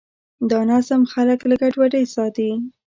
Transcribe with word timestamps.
دا 0.49 0.59
نظم 0.71 1.01
خلک 1.13 1.39
له 1.49 1.55
ګډوډۍ 1.61 2.05
ساتي. 2.15 2.51